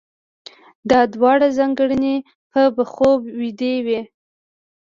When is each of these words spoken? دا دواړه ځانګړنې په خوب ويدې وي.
دا 0.89 0.99
دواړه 1.13 1.47
ځانګړنې 1.57 2.15
په 2.75 2.83
خوب 2.91 3.19
ويدې 3.39 3.73
وي. 3.85 4.01